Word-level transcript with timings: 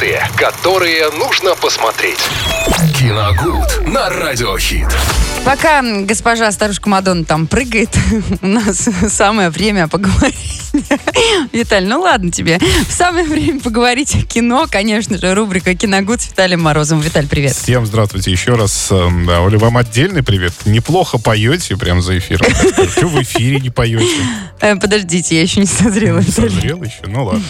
ленты, 0.00 0.20
которые 0.36 1.10
нужно 1.10 1.54
посмотреть. 1.54 2.18
Киногуд 2.98 3.86
на 3.86 4.08
Радиохит. 4.10 4.88
Пока 5.44 5.82
госпожа 5.82 6.50
старушка 6.52 6.88
Мадонна 6.88 7.24
там 7.24 7.46
прыгает, 7.46 7.90
у 8.42 8.46
нас 8.46 8.88
самое 9.08 9.50
время 9.50 9.88
поговорить. 9.88 10.34
Виталь, 11.52 11.86
ну 11.86 12.00
ладно 12.00 12.30
тебе. 12.30 12.58
Самое 12.90 13.24
время 13.24 13.60
поговорить 13.60 14.14
о 14.14 14.22
кино, 14.22 14.66
конечно 14.70 15.16
же, 15.16 15.34
рубрика 15.34 15.74
«Киногуд» 15.74 16.20
с 16.20 16.28
Виталием 16.28 16.60
Морозовым. 16.60 17.02
Виталь, 17.02 17.26
привет. 17.26 17.54
Всем 17.56 17.86
здравствуйте 17.86 18.30
еще 18.30 18.54
раз. 18.54 18.88
Эм, 18.90 19.26
да, 19.26 19.40
Оля, 19.40 19.58
вам 19.58 19.76
отдельный 19.78 20.22
привет. 20.22 20.52
Неплохо 20.66 21.18
поете 21.18 21.76
прям 21.76 22.02
за 22.02 22.18
эфиром. 22.18 22.52
Что 22.90 23.06
в 23.06 23.22
эфире 23.22 23.60
не 23.60 23.70
поете? 23.70 24.22
Э, 24.60 24.76
Подождите, 24.76 25.36
я 25.36 25.42
еще 25.42 25.60
не 25.60 25.66
созрела. 25.66 26.18
Не 26.18 26.26
Виталий. 26.26 26.50
созрел 26.50 26.82
еще? 26.82 27.00
Ну 27.06 27.24
ладно. 27.24 27.42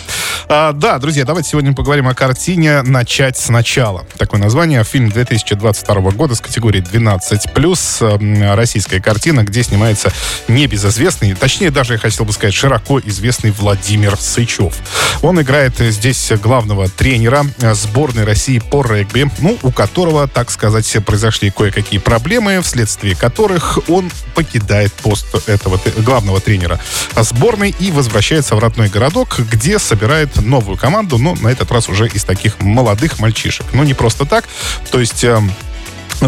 А, 0.50 0.72
да, 0.72 0.98
друзья, 0.98 1.26
давайте 1.26 1.50
сегодня 1.50 1.74
поговорим 1.74 2.08
о 2.08 2.14
картине 2.14 2.80
«Начать 2.80 3.36
сначала». 3.36 4.06
Такое 4.16 4.40
название. 4.40 4.82
Фильм 4.82 5.10
2022 5.10 6.10
года 6.12 6.34
с 6.34 6.40
категории 6.40 6.80
12+. 6.80 8.00
Эм, 8.00 8.54
Российская 8.54 8.98
картина, 8.98 9.44
где 9.44 9.62
снимается 9.62 10.10
небезызвестный, 10.48 11.34
точнее 11.34 11.70
даже, 11.70 11.92
я 11.92 11.98
хотел 11.98 12.24
бы 12.24 12.32
сказать, 12.32 12.54
широко 12.54 12.98
известный 12.98 13.50
Владимир 13.50 14.16
Сычев. 14.16 14.74
Он 15.20 15.38
играет 15.38 15.76
здесь 15.76 16.32
главного 16.42 16.88
тренера 16.88 17.44
сборной 17.74 18.24
России 18.24 18.58
по 18.58 18.82
регби, 18.82 19.30
ну, 19.40 19.58
у 19.62 19.70
которого, 19.70 20.28
так 20.28 20.50
сказать, 20.50 20.96
произошли 21.04 21.50
кое-какие 21.50 22.00
проблемы, 22.00 22.62
вследствие 22.62 23.14
которых 23.14 23.80
он 23.90 24.10
покидает 24.34 24.94
пост 24.94 25.26
этого 25.46 25.78
главного 25.98 26.40
тренера 26.40 26.80
сборной 27.16 27.74
и 27.78 27.90
возвращается 27.90 28.56
в 28.56 28.60
родной 28.60 28.88
городок, 28.88 29.40
где 29.40 29.78
собирает 29.78 30.37
новую 30.40 30.76
команду, 30.76 31.18
но 31.18 31.34
на 31.34 31.48
этот 31.48 31.70
раз 31.72 31.88
уже 31.88 32.08
из 32.08 32.24
таких 32.24 32.60
молодых 32.60 33.18
мальчишек. 33.18 33.66
Ну, 33.72 33.82
не 33.84 33.94
просто 33.94 34.24
так. 34.24 34.44
То 34.90 35.00
есть... 35.00 35.24
эм, 35.24 35.50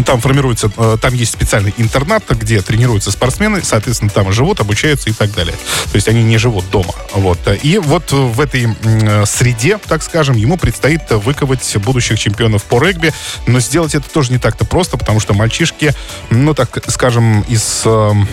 там 0.05 0.21
формируется, 0.21 0.71
э, 0.77 0.97
там 1.01 1.13
есть 1.13 1.33
специальный 1.33 1.73
интернат, 1.77 2.23
где 2.29 2.61
тренируются 2.61 3.11
спортсмены, 3.11 3.61
соответственно, 3.61 4.09
там 4.09 4.31
живут, 4.31 4.61
обучаются 4.61 5.09
и 5.09 5.13
так 5.13 5.33
далее. 5.33 5.53
То 5.91 5.95
есть 5.95 6.07
они 6.07 6.23
не 6.23 6.37
живут 6.37 6.69
дома. 6.69 6.93
Вот. 7.13 7.39
И 7.61 7.77
вот 7.77 8.11
в 8.13 8.39
этой 8.39 8.63
м, 8.63 9.25
среде, 9.25 9.77
так 9.79 10.01
скажем, 10.01 10.37
ему 10.37 10.57
предстоит 10.57 11.01
выковать 11.09 11.75
будущих 11.77 12.17
чемпионов 12.17 12.63
по 12.63 12.81
регби, 12.81 13.13
но 13.47 13.59
сделать 13.59 13.93
это 13.93 14.09
тоже 14.09 14.31
не 14.31 14.37
так-то 14.37 14.63
просто, 14.63 14.97
потому 14.97 15.19
что 15.19 15.33
мальчишки, 15.33 15.93
ну, 16.29 16.53
так 16.53 16.81
скажем, 16.87 17.41
из 17.49 17.81
эм, 17.83 18.29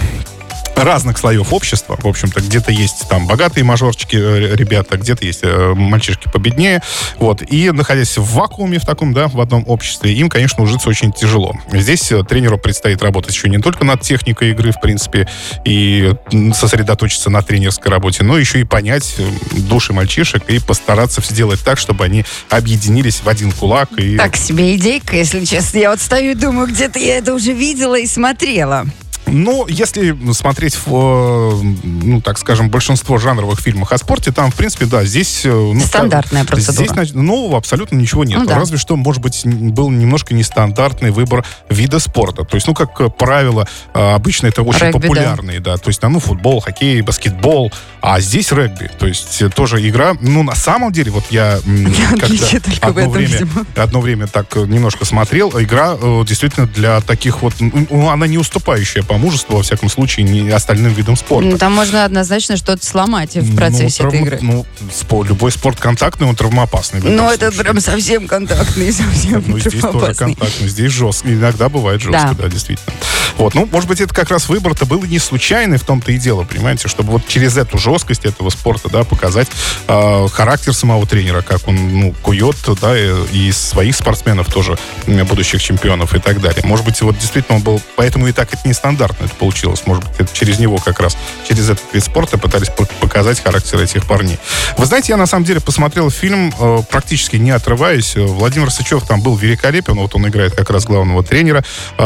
разных 0.84 1.19
слоев 1.19 1.53
общества. 1.53 1.98
В 2.01 2.07
общем-то, 2.07 2.41
где-то 2.41 2.71
есть 2.73 3.09
там 3.09 3.27
богатые 3.27 3.65
мажорчики, 3.65 4.17
э, 4.17 4.57
ребята, 4.57 4.97
где-то 4.97 5.25
есть 5.25 5.41
э, 5.43 5.75
мальчишки 5.75 6.29
победнее. 6.33 6.83
Вот. 7.19 7.43
И 7.43 7.70
находясь 7.70 8.17
в 8.17 8.35
вакууме 8.35 8.79
в 8.79 8.87
таком, 8.87 9.12
да, 9.12 9.29
в 9.29 9.41
одном 9.41 9.65
обществе, 9.67 10.12
им, 10.12 10.29
конечно, 10.29 10.62
ужиться 10.62 10.89
очень 10.89 11.12
тяжело. 11.12 11.55
Здесь 11.73 12.11
э, 12.12 12.23
тренеру 12.25 12.59
предстоит 12.59 13.03
работать 13.03 13.35
еще 13.35 13.48
не 13.48 13.59
только 13.59 13.85
над 13.85 14.01
техникой 14.03 14.51
игры, 14.51 14.73
в 14.73 14.81
принципе, 14.81 15.29
и 15.65 16.12
сосредоточиться 16.55 17.31
на 17.31 17.42
тренерской 17.42 17.91
работе, 17.91 18.25
но 18.25 18.39
еще 18.39 18.61
и 18.61 18.65
понять 18.65 19.17
души 19.53 19.92
мальчишек 19.92 20.48
и 20.48 20.59
постараться 20.61 21.23
сделать 21.23 21.61
так, 21.65 21.79
чтобы 21.79 22.05
они 22.05 22.25
объединились 22.51 23.20
в 23.23 23.29
один 23.29 23.53
кулак. 23.53 23.91
И... 23.98 24.17
Так 24.17 24.37
себе 24.37 24.77
идейка, 24.77 25.17
если 25.17 25.45
честно. 25.45 25.79
Я 25.79 25.91
вот 25.91 26.01
стою 26.01 26.33
и 26.33 26.35
думаю, 26.35 26.69
где-то 26.69 26.98
я 26.98 27.19
это 27.19 27.35
уже 27.35 27.53
видела 27.53 27.98
и 27.98 28.07
смотрела. 28.07 28.87
Ну, 29.31 29.67
если 29.69 30.17
смотреть, 30.33 30.79
в, 30.87 31.62
ну, 31.84 32.21
так 32.21 32.39
скажем, 32.39 32.71
большинство 32.71 33.19
жанровых 33.19 33.61
фильмов 33.61 33.93
о 33.93 33.98
спорте, 33.98 34.33
там, 34.33 34.51
в 34.51 34.55
принципе, 34.55 34.87
да, 34.87 35.05
здесь... 35.05 35.43
э, 35.45 35.51
Ну, 35.51 35.81
Стандартная 35.81 36.43
так, 36.43 36.53
процедура. 36.53 37.05
Здесь 37.05 37.15
нового 37.15 37.59
абсолютно 37.59 37.97
ничего 37.97 38.25
нет. 38.25 38.39
Ну 38.41 38.47
да. 38.47 38.57
Разве 38.57 38.79
что, 38.79 38.97
может 38.97 39.23
быть, 39.23 39.43
был 39.45 39.91
немножко 39.91 40.35
нестандартный 40.35 41.11
выбор 41.11 41.45
вида 41.69 41.98
спорта. 41.98 42.45
То 42.45 42.55
есть, 42.57 42.67
ну, 42.67 42.75
как 42.75 43.01
э, 43.01 43.09
правило, 43.11 43.69
э, 43.95 44.15
обычно 44.15 44.47
это 44.47 44.63
очень 44.63 44.86
Регби, 44.86 44.92
да. 44.92 45.01
популярные, 45.01 45.61
да. 45.61 45.77
То 45.77 45.89
есть, 45.89 46.01
там, 46.01 46.13
ну, 46.13 46.20
футбол, 46.20 46.61
хоккей, 46.61 47.01
баскетбол, 47.02 47.73
а 48.01 48.20
здесь 48.20 48.52
регби. 48.52 48.91
То 48.98 49.07
есть, 49.07 49.42
тоже 49.55 49.86
игра, 49.89 50.14
ну, 50.20 50.42
на 50.42 50.55
самом 50.55 50.92
деле, 50.92 51.11
вот 51.11 51.25
я... 51.31 51.58
Отличие 52.23 52.61
только 52.61 52.86
в 52.86 52.89
одно 52.89 53.01
этом, 53.01 53.13
время, 53.13 53.33
видимо. 53.33 53.67
одно 53.77 54.01
время 54.01 54.27
так 54.27 54.57
немножко 54.57 55.05
смотрел. 55.05 55.51
Игра 55.61 55.97
действительно 56.25 56.67
для 56.67 57.01
таких 57.01 57.42
вот... 57.42 57.55
ну, 57.61 58.08
Она 58.08 58.27
не 58.27 58.39
уступающая 58.39 59.02
по 59.02 59.17
мужеству, 59.18 59.56
во 59.56 59.62
всяком 59.62 59.89
случае, 59.90 60.24
не 60.27 60.48
остальным 60.51 60.92
видам 60.92 61.17
спорта. 61.17 61.48
Ну, 61.51 61.58
Там 61.58 61.73
можно 61.74 62.05
однозначно 62.05 62.56
что-то 62.56 62.84
сломать 62.84 63.36
в 63.36 63.56
процессе 63.56 64.02
Ну, 64.05 64.08
этой 64.08 64.18
травма- 64.20 64.27
игры. 64.27 64.39
Ну, 64.42 64.67
спо- 64.90 65.27
любой 65.27 65.52
спорт 65.52 65.79
контактный, 65.79 66.27
он 66.27 66.36
травмоопасный. 66.36 67.01
Но 67.02 67.33
это 67.33 67.46
случае. 67.52 67.62
прям 67.64 67.80
совсем 67.80 68.27
контактный, 68.28 68.92
совсем 68.92 69.45
Ну, 69.46 69.58
здесь 69.58 69.80
тоже 69.80 70.14
контактный, 70.14 70.68
здесь 70.68 70.92
жестко. 70.92 71.28
Иногда 71.28 71.68
бывает 71.68 72.01
жестко, 72.01 72.34
Да. 72.36 72.42
да. 72.45 72.48
действительно. 72.48 72.92
Вот, 73.36 73.55
ну, 73.55 73.68
может 73.70 73.89
быть, 73.89 74.01
это 74.01 74.12
как 74.14 74.30
раз 74.30 74.48
выбор-то 74.48 74.84
был 74.86 75.02
не 75.05 75.18
случайный 75.18 75.77
в 75.78 75.84
том-то 75.84 76.11
и 76.12 76.18
дело, 76.18 76.45
понимаете, 76.45 76.89
чтобы 76.89 77.12
вот 77.12 77.27
через 77.28 77.57
эту 77.57 77.78
жесткость 77.78 78.24
этого 78.24 78.51
спорта, 78.51 78.89
да, 78.89 79.05
показать 79.05 79.48
э, 79.86 80.27
характер 80.33 80.74
самого 80.74 81.07
тренера, 81.07 81.42
как 81.42 81.68
он, 81.68 81.77
ну, 82.01 82.14
кует, 82.23 82.57
да, 82.80 82.98
и, 82.98 83.12
и 83.33 83.52
своих 83.52 83.95
спортсменов 83.95 84.52
тоже, 84.52 84.77
будущих 85.07 85.62
чемпионов 85.62 86.14
и 86.14 86.18
так 86.18 86.40
далее. 86.40 86.62
Может 86.64 86.84
быть, 86.84 87.01
вот 87.02 87.17
действительно 87.18 87.57
он 87.58 87.62
был, 87.62 87.80
поэтому 87.96 88.27
и 88.28 88.33
так 88.33 88.52
это 88.52 88.67
нестандартно 88.68 89.08
это 89.20 89.35
получилось. 89.35 89.83
Может 89.86 90.05
быть, 90.05 90.13
это 90.19 90.35
через 90.35 90.58
него 90.58 90.79
как 90.79 91.01
раз, 91.01 91.17
через 91.48 91.70
этот 91.70 91.85
вид 91.92 92.05
спорта 92.05 92.39
пытались 92.39 92.69
по- 92.69 92.86
показать 93.01 93.42
характер 93.42 93.80
этих 93.80 94.07
парней. 94.07 94.39
Вы 94.77 94.86
знаете, 94.86 95.13
я 95.13 95.17
на 95.17 95.27
самом 95.27 95.45
деле 95.45 95.61
посмотрел 95.61 96.11
фильм, 96.11 96.52
э, 96.58 96.79
практически 96.91 97.36
не 97.36 97.51
отрываясь. 97.51 98.17
Э, 98.17 98.24
Владимир 98.24 98.70
Сычев 98.70 99.07
там 99.07 99.20
был 99.20 99.36
великолепен, 99.36 99.95
вот 99.95 100.14
он 100.14 100.29
играет 100.29 100.55
как 100.55 100.70
раз 100.70 100.85
главного 100.85 101.23
тренера. 101.23 101.64
Э, 101.98 102.05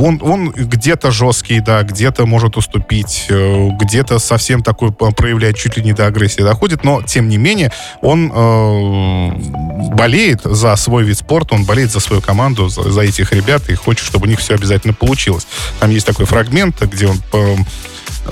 Он, 0.00 0.20
он 0.22 0.50
где-то 0.50 1.10
жесткий, 1.10 1.60
да, 1.60 1.82
где-то 1.82 2.26
может 2.26 2.56
уступить, 2.56 3.26
где-то 3.28 4.18
совсем 4.18 4.62
такой 4.62 4.92
проявляет 4.92 5.56
чуть 5.56 5.76
ли 5.76 5.82
не 5.82 5.92
до 5.92 6.06
агрессии 6.06 6.42
доходит, 6.42 6.84
но 6.84 7.02
тем 7.02 7.28
не 7.28 7.38
менее 7.38 7.72
он 8.00 8.30
болеет 9.94 10.40
за 10.44 10.76
свой 10.76 11.04
вид 11.04 11.18
спорта, 11.18 11.54
он 11.54 11.64
болеет 11.64 11.90
за 11.90 12.00
свою 12.00 12.22
команду, 12.22 12.68
за, 12.68 12.90
за 12.90 13.00
этих 13.02 13.32
ребят 13.32 13.68
и 13.68 13.74
хочет, 13.74 14.04
чтобы 14.06 14.26
у 14.26 14.28
них 14.28 14.38
все 14.40 14.54
обязательно 14.54 14.94
получилось. 14.94 15.46
Там 15.80 15.90
есть 15.90 15.99
такой 16.04 16.26
фрагмент, 16.26 16.80
где 16.82 17.06
он 17.06 17.20
э, 17.32 17.56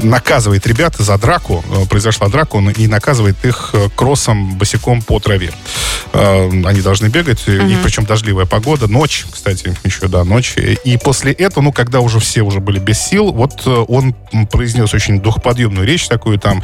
наказывает 0.02 0.66
ребят 0.66 0.94
за 0.96 1.16
драку, 1.18 1.64
э, 1.70 1.86
произошла 1.86 2.28
драка, 2.28 2.56
он 2.56 2.70
и 2.70 2.86
наказывает 2.86 3.36
их 3.44 3.70
э, 3.72 3.88
кроссом 3.94 4.56
босиком 4.56 5.02
по 5.02 5.18
траве. 5.20 5.52
Э, 6.12 6.48
Они 6.64 6.80
должны 6.80 7.08
бегать, 7.08 7.42
э, 7.46 7.68
и 7.68 7.76
причем 7.82 8.04
дождливая 8.04 8.46
погода, 8.46 8.86
ночь, 8.88 9.26
кстати, 9.32 9.76
еще, 9.84 10.08
да, 10.08 10.24
ночь. 10.24 10.54
И 10.56 10.98
после 11.02 11.32
этого, 11.32 11.64
ну, 11.64 11.72
когда 11.72 12.00
уже 12.00 12.20
все 12.20 12.42
уже 12.42 12.60
были 12.60 12.78
без 12.78 12.98
сил, 13.00 13.32
вот 13.32 13.66
он 13.66 14.14
произнес 14.50 14.94
очень 14.94 15.20
духоподъемную 15.20 15.86
речь 15.86 16.08
такую 16.08 16.38
там, 16.38 16.62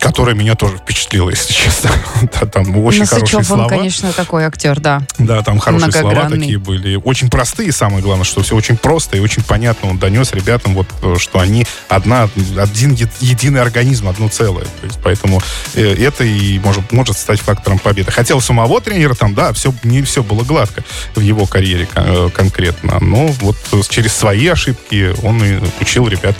которая 0.00 0.34
меня 0.34 0.54
тоже 0.54 0.76
впечатлила, 0.78 1.30
если 1.30 1.52
честно. 1.52 1.90
Да, 2.40 2.46
Там 2.46 2.76
очень 2.84 3.04
хорошие 3.04 3.26
Сычев, 3.26 3.50
он, 3.50 3.58
слова. 3.58 3.68
конечно, 3.68 4.12
такой 4.12 4.44
актер, 4.44 4.80
да. 4.80 5.02
Да, 5.18 5.42
там 5.42 5.58
хорошие 5.58 5.92
слова 5.92 6.28
такие 6.30 6.58
были. 6.58 6.96
Очень 6.96 7.28
простые, 7.30 7.72
самое 7.72 8.02
главное, 8.02 8.24
что 8.24 8.42
все 8.42 8.54
очень 8.56 8.76
просто 8.76 9.16
и 9.16 9.20
очень 9.20 9.42
понятно. 9.42 9.90
Он 9.90 9.98
донес 9.98 10.32
ребятам, 10.32 10.74
вот, 10.74 10.86
что 11.20 11.40
они 11.40 11.66
одна, 11.88 12.28
один 12.58 12.96
единый 13.20 13.60
организм, 13.60 14.08
одно 14.08 14.28
целое. 14.28 14.64
То 14.64 14.86
есть, 14.86 14.98
поэтому 15.02 15.40
э, 15.74 15.94
это 15.94 16.24
и 16.24 16.58
может, 16.58 16.92
может 16.92 17.16
стать 17.16 17.40
фактором 17.40 17.78
победы. 17.78 18.10
Хотя 18.10 18.34
у 18.34 18.40
самого 18.40 18.80
тренера 18.80 19.14
там, 19.14 19.34
да, 19.34 19.52
все, 19.52 19.74
не 19.82 20.02
все 20.02 20.22
было 20.22 20.44
гладко 20.44 20.84
в 21.14 21.20
его 21.20 21.46
карьере 21.46 21.88
э, 21.94 22.30
конкретно. 22.34 22.98
Но 23.00 23.26
вот 23.26 23.56
через 23.88 24.14
свои 24.14 24.48
ошибки 24.48 25.14
он 25.22 25.42
и 25.42 25.60
учил 25.80 26.08
ребят 26.08 26.36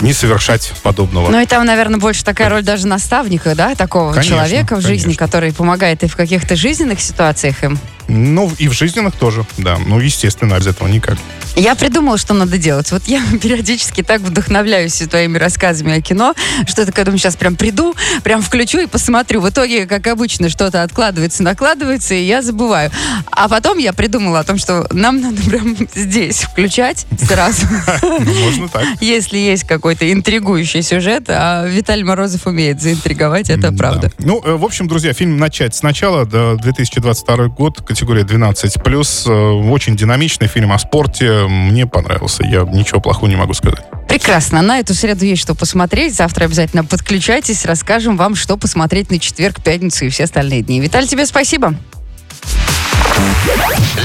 не 0.00 0.12
совершать 0.12 0.72
подобного. 0.82 1.30
Ну 1.30 1.40
и 1.40 1.46
там, 1.46 1.64
наверное, 1.64 1.98
больше 1.98 2.24
такая 2.24 2.48
роль 2.48 2.62
даже 2.62 2.86
наставника, 2.86 3.54
да, 3.54 3.74
такого 3.74 4.12
Конечно, 4.12 4.36
человека 4.36 4.76
в 4.76 4.80
жизни, 4.80 5.04
конечно. 5.04 5.26
который 5.26 5.52
помогает 5.52 6.02
и 6.02 6.08
в 6.08 6.16
каких-то 6.16 6.56
жизненных 6.56 7.00
ситуациях 7.00 7.62
им. 7.64 7.78
Ну, 8.08 8.50
и 8.58 8.68
в 8.68 8.72
жизненных 8.72 9.14
тоже, 9.16 9.44
да. 9.58 9.78
Ну, 9.86 9.98
естественно, 10.00 10.56
без 10.58 10.66
этого 10.66 10.88
никак. 10.88 11.16
Я 11.56 11.74
придумала, 11.74 12.16
что 12.18 12.34
надо 12.34 12.56
делать. 12.58 12.90
Вот 12.92 13.02
я 13.06 13.22
периодически 13.42 14.02
так 14.02 14.20
вдохновляюсь 14.22 14.94
твоими 14.94 15.38
рассказами 15.38 15.98
о 15.98 16.00
кино, 16.00 16.34
что 16.66 16.82
я 16.82 16.86
такая 16.86 17.04
думаю, 17.04 17.18
сейчас 17.18 17.36
прям 17.36 17.56
приду, 17.56 17.94
прям 18.22 18.42
включу 18.42 18.78
и 18.80 18.86
посмотрю. 18.86 19.40
В 19.40 19.48
итоге, 19.50 19.86
как 19.86 20.06
обычно, 20.06 20.48
что-то 20.48 20.82
откладывается, 20.82 21.42
накладывается, 21.42 22.14
и 22.14 22.22
я 22.24 22.42
забываю. 22.42 22.90
А 23.30 23.48
потом 23.48 23.78
я 23.78 23.92
придумала 23.92 24.40
о 24.40 24.44
том, 24.44 24.58
что 24.58 24.86
нам 24.92 25.20
надо 25.20 25.42
прям 25.50 25.76
здесь 25.94 26.40
включать 26.42 27.06
сразу, 27.18 27.66
можно 28.20 28.68
так. 28.68 28.84
если 29.00 29.38
есть 29.38 29.64
какой-то 29.64 30.10
интригующий 30.12 30.82
сюжет, 30.82 31.24
а 31.28 31.66
Виталий 31.66 32.04
Морозов 32.04 32.46
умеет 32.46 32.80
заинтриговать, 32.80 33.50
это 33.50 33.70
Да. 33.70 33.76
правда. 33.76 34.12
Ну, 34.18 34.40
э, 34.44 34.52
в 34.56 34.64
общем, 34.64 34.88
друзья, 34.88 35.12
фильм 35.12 35.36
начать 35.36 35.74
сначала. 35.74 36.24
Да, 36.24 36.54
2022 36.54 37.48
год, 37.48 37.80
категория 37.92 38.22
12+. 38.22 39.28
э, 39.28 39.70
Очень 39.70 39.96
динамичный 39.96 40.48
фильм 40.48 40.72
о 40.72 40.78
спорте. 40.78 41.46
Мне 41.48 41.86
понравился. 41.86 42.42
Я 42.44 42.62
ничего 42.62 43.00
плохого 43.00 43.28
не 43.28 43.36
могу 43.36 43.54
сказать. 43.54 43.84
Прекрасно. 44.08 44.62
На 44.62 44.78
эту 44.78 44.94
среду 44.94 45.24
есть 45.24 45.42
что 45.42 45.54
посмотреть. 45.54 46.14
Завтра 46.14 46.44
обязательно 46.46 46.84
подключайтесь. 46.84 47.64
Расскажем 47.64 48.16
вам, 48.16 48.34
что 48.34 48.56
посмотреть 48.56 49.10
на 49.10 49.18
четверг, 49.18 49.62
пятницу 49.62 50.04
и 50.06 50.08
все 50.08 50.24
остальные 50.24 50.62
дни. 50.62 50.80
Виталий, 50.80 51.06
тебе 51.06 51.26
спасибо. 51.26 51.74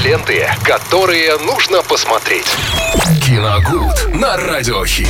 Ленты, 0.04 0.46
которые 0.62 1.38
нужно 1.38 1.82
посмотреть. 1.82 2.46
Киногуд 3.26 4.14
на 4.14 4.36
радиохит. 4.36 5.08